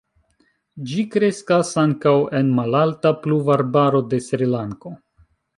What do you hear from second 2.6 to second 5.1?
malalta pluvarbaro de Srilanko.